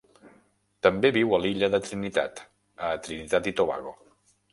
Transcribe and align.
També 0.85 1.11
viu 1.17 1.35
a 1.37 1.39
l'illa 1.43 1.69
de 1.75 1.79
Trinitat, 1.87 2.41
a 2.87 2.89
Trinitat 3.09 3.51
i 3.53 3.55
Tobago. 3.61 3.93